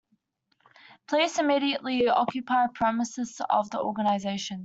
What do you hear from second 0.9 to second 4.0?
Police immediately occupied premises of the